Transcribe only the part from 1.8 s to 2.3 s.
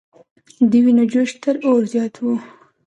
زیات و.